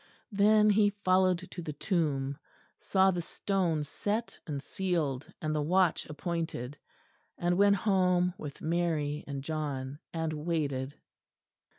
[0.31, 2.39] Then he followed to the tomb;
[2.79, 6.75] saw the stone set and sealed and the watch appointed;
[7.37, 10.95] and went home with Mary and John, and waited.